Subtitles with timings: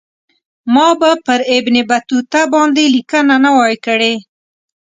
[0.73, 4.13] ما به پر ابن بطوطه باندې لیکنه نه وای کړې.